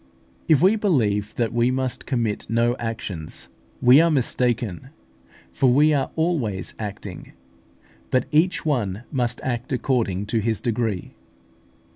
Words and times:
If 0.47 0.63
we 0.63 0.75
believe 0.77 1.35
that 1.35 1.53
we 1.53 1.69
must 1.69 2.07
commit 2.07 2.47
no 2.49 2.75
actions, 2.79 3.49
we 3.83 4.01
are 4.01 4.09
mistaken, 4.09 4.89
for 5.51 5.69
we 5.71 5.93
are 5.93 6.09
always 6.15 6.73
acting; 6.79 7.33
but 8.09 8.25
each 8.31 8.65
one 8.65 9.03
must 9.11 9.39
act 9.43 9.71
according 9.71 10.25
to 10.25 10.39
his 10.39 10.59
degree. 10.59 11.13